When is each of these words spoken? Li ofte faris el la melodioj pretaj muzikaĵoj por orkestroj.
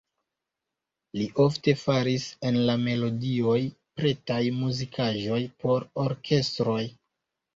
Li 1.17 1.25
ofte 1.43 1.73
faris 1.81 2.23
el 2.49 2.57
la 2.69 2.77
melodioj 2.87 3.59
pretaj 4.01 4.39
muzikaĵoj 4.61 5.39
por 5.65 5.85
orkestroj. 6.05 6.81